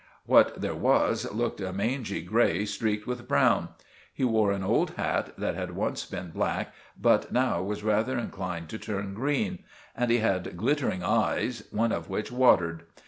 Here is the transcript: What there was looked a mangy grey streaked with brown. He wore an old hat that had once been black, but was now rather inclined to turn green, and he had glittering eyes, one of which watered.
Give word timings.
What 0.25 0.59
there 0.59 0.73
was 0.73 1.31
looked 1.31 1.61
a 1.61 1.71
mangy 1.71 2.23
grey 2.23 2.65
streaked 2.65 3.05
with 3.05 3.27
brown. 3.27 3.69
He 4.11 4.23
wore 4.23 4.51
an 4.51 4.63
old 4.63 4.95
hat 4.95 5.31
that 5.37 5.53
had 5.53 5.75
once 5.75 6.07
been 6.07 6.31
black, 6.31 6.73
but 6.99 7.25
was 7.31 7.31
now 7.31 7.61
rather 7.87 8.17
inclined 8.17 8.67
to 8.69 8.79
turn 8.79 9.13
green, 9.13 9.59
and 9.95 10.09
he 10.09 10.17
had 10.17 10.57
glittering 10.57 11.03
eyes, 11.03 11.65
one 11.69 11.91
of 11.91 12.09
which 12.09 12.31
watered. 12.31 12.85